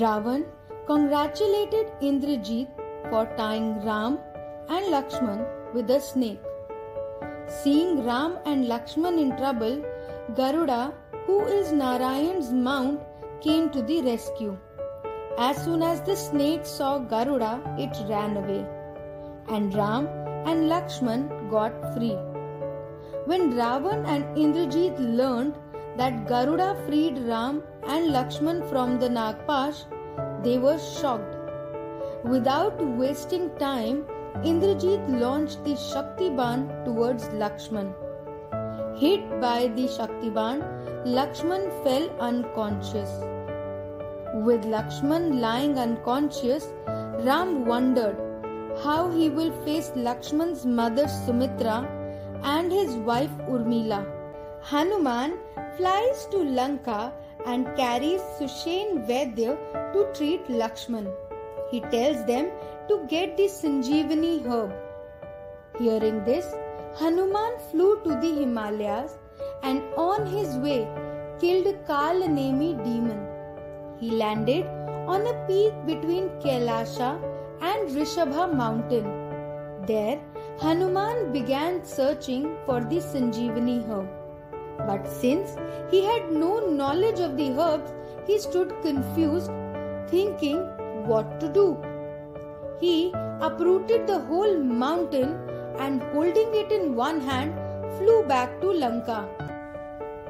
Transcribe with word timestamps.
Ravan 0.00 0.44
congratulated 0.86 1.86
Indrajit 2.00 2.68
for 3.10 3.26
tying 3.36 3.84
Ram 3.84 4.18
and 4.68 4.86
Lakshman 4.86 5.46
with 5.72 5.88
a 5.88 6.00
snake. 6.00 6.40
Seeing 7.46 8.04
Ram 8.04 8.38
and 8.44 8.64
Lakshman 8.66 9.20
in 9.20 9.36
trouble, 9.36 9.84
Garuda, 10.34 10.92
who 11.26 11.44
is 11.44 11.72
Narayan's 11.72 12.52
mount, 12.52 13.00
came 13.40 13.70
to 13.70 13.82
the 13.82 14.00
rescue. 14.02 14.58
As 15.38 15.62
soon 15.64 15.82
as 15.82 16.00
the 16.02 16.16
snake 16.16 16.66
saw 16.66 16.98
Garuda, 16.98 17.60
it 17.78 17.96
ran 18.08 18.36
away, 18.36 18.66
and 19.48 19.74
Ram 19.74 20.08
and 20.46 20.68
Lakshman 20.68 21.50
got 21.50 21.72
free. 21.94 22.16
When 23.26 23.52
Ravan 23.52 24.04
and 24.06 24.24
Indrajit 24.36 24.98
learned 24.98 25.54
that 25.96 26.26
Garuda 26.26 26.76
freed 26.86 27.18
Ram 27.18 27.62
and 27.86 28.10
Lakshman 28.12 28.68
from 28.68 28.98
the 28.98 29.08
Nagpash, 29.08 29.84
they 30.42 30.58
were 30.58 30.78
shocked. 30.78 31.34
Without 32.24 32.80
wasting 32.96 33.50
time, 33.56 34.06
Indrajit 34.42 35.20
launched 35.20 35.62
the 35.64 35.74
Shaktiban 35.74 36.84
towards 36.84 37.24
Lakshman. 37.28 37.94
Hit 38.98 39.40
by 39.40 39.68
the 39.68 39.86
Shaktiban, 39.86 40.62
Lakshman 41.06 41.70
fell 41.84 42.08
unconscious. 42.20 43.10
With 44.34 44.64
Lakshman 44.64 45.40
lying 45.40 45.78
unconscious, 45.78 46.66
Ram 46.86 47.64
wondered 47.66 48.16
how 48.82 49.10
he 49.10 49.30
will 49.30 49.52
face 49.64 49.92
Lakshman's 49.94 50.66
mother 50.66 51.06
Sumitra 51.06 51.88
and 52.42 52.72
his 52.72 52.94
wife 52.96 53.30
Urmila. 53.48 54.13
Hanuman 54.68 55.32
flies 55.76 56.26
to 56.30 56.38
Lanka 56.38 57.12
and 57.44 57.66
carries 57.76 58.22
Sushen 58.36 59.06
Vaidya 59.06 59.58
to 59.92 60.06
treat 60.14 60.46
Lakshman. 60.48 61.12
He 61.70 61.80
tells 61.80 62.24
them 62.24 62.50
to 62.88 63.04
get 63.06 63.36
the 63.36 63.42
Sanjeevani 63.42 64.46
herb. 64.46 64.72
Hearing 65.78 66.24
this, 66.24 66.46
Hanuman 66.98 67.58
flew 67.70 68.00
to 68.04 68.18
the 68.22 68.32
Himalayas 68.40 69.18
and 69.62 69.82
on 69.98 70.24
his 70.24 70.56
way 70.56 70.88
killed 71.38 71.66
Kalanemi 71.86 72.72
demon. 72.82 73.20
He 74.00 74.12
landed 74.12 74.64
on 75.06 75.26
a 75.26 75.46
peak 75.46 75.74
between 75.84 76.30
Kailasha 76.40 77.20
and 77.60 77.90
Rishabha 77.90 78.50
mountain. 78.50 79.04
There, 79.86 80.18
Hanuman 80.58 81.32
began 81.32 81.84
searching 81.84 82.56
for 82.64 82.80
the 82.80 82.96
Sanjeevani 83.12 83.86
herb. 83.86 84.23
But 84.78 85.06
since 85.06 85.56
he 85.90 86.04
had 86.04 86.32
no 86.32 86.60
knowledge 86.68 87.20
of 87.20 87.36
the 87.36 87.50
herbs, 87.58 87.92
he 88.26 88.38
stood 88.38 88.74
confused, 88.82 89.50
thinking 90.08 90.58
what 91.06 91.40
to 91.40 91.48
do. 91.48 91.76
He 92.80 93.12
uprooted 93.40 94.06
the 94.06 94.20
whole 94.20 94.56
mountain 94.58 95.36
and 95.78 96.02
holding 96.12 96.54
it 96.54 96.72
in 96.72 96.94
one 96.94 97.20
hand 97.20 97.54
flew 97.98 98.24
back 98.24 98.60
to 98.60 98.70
Lanka. 98.70 99.28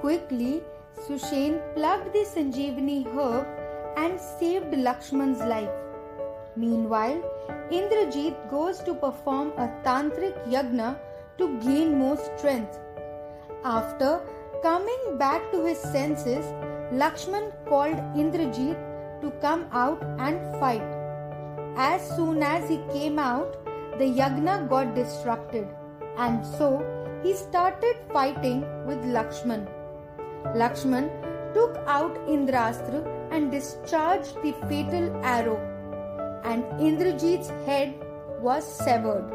Quickly, 0.00 0.62
Sushen 1.06 1.60
plucked 1.74 2.12
the 2.12 2.24
Sanjeevani 2.24 3.06
herb 3.14 3.46
and 3.96 4.20
saved 4.20 4.72
Lakshman's 4.72 5.40
life. 5.40 5.70
Meanwhile, 6.56 7.22
Indrajit 7.70 8.50
goes 8.50 8.80
to 8.80 8.94
perform 8.94 9.52
a 9.56 9.68
tantric 9.84 10.34
yagna 10.46 10.98
to 11.38 11.58
gain 11.60 11.98
more 11.98 12.16
strength. 12.16 12.78
After 13.62 14.22
coming 14.62 15.18
back 15.18 15.52
to 15.52 15.62
his 15.62 15.78
senses, 15.78 16.46
Lakshman 16.92 17.52
called 17.68 17.96
Indrajit 18.16 19.20
to 19.20 19.30
come 19.42 19.66
out 19.70 20.02
and 20.18 20.40
fight. 20.58 20.80
As 21.76 22.00
soon 22.16 22.42
as 22.42 22.70
he 22.70 22.78
came 22.90 23.18
out, 23.18 23.58
the 23.98 24.06
yagna 24.06 24.66
got 24.66 24.94
disrupted, 24.94 25.68
and 26.16 26.44
so 26.44 26.82
he 27.22 27.34
started 27.34 27.96
fighting 28.10 28.62
with 28.86 29.04
Lakshman. 29.04 29.68
Lakshman 30.56 31.10
took 31.52 31.76
out 31.86 32.14
Indrastra 32.26 33.06
and 33.30 33.50
discharged 33.50 34.36
the 34.42 34.52
fatal 34.68 35.14
arrow, 35.22 35.58
and 36.44 36.64
Indrajit's 36.80 37.50
head 37.66 37.92
was 38.40 38.64
severed. 38.64 39.30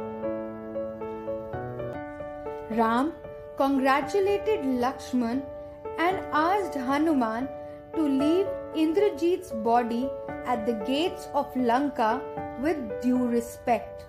Ram 2.72 3.14
congratulated 3.58 4.62
Lakshman 4.84 5.44
and 5.98 6.20
asked 6.34 6.76
Hanuman 6.76 7.48
to 7.96 8.02
leave 8.02 8.48
Indrajit's 8.76 9.52
body 9.52 10.10
at 10.46 10.66
the 10.66 10.74
gates 10.86 11.28
of 11.34 11.56
Lanka 11.56 12.22
with 12.62 13.02
due 13.02 13.26
respect. 13.26 14.06